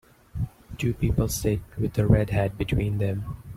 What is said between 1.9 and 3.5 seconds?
a red hat between them.